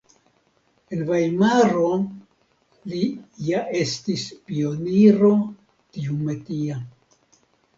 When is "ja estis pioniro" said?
3.49-5.31